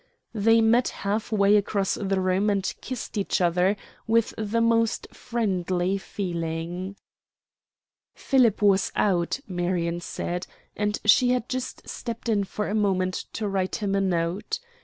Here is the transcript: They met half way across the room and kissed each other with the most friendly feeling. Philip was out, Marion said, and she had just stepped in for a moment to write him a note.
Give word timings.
They 0.33 0.61
met 0.61 0.87
half 1.05 1.31
way 1.31 1.55
across 1.57 1.93
the 1.93 2.19
room 2.19 2.49
and 2.49 2.63
kissed 2.81 3.19
each 3.19 3.39
other 3.39 3.75
with 4.07 4.33
the 4.35 4.59
most 4.59 5.07
friendly 5.13 5.99
feeling. 5.99 6.95
Philip 8.15 8.63
was 8.63 8.91
out, 8.95 9.41
Marion 9.47 9.99
said, 10.01 10.47
and 10.75 10.99
she 11.05 11.29
had 11.33 11.47
just 11.47 11.87
stepped 11.87 12.29
in 12.29 12.45
for 12.45 12.67
a 12.67 12.73
moment 12.73 13.13
to 13.33 13.47
write 13.47 13.75
him 13.75 13.93
a 13.93 14.01
note. 14.01 14.57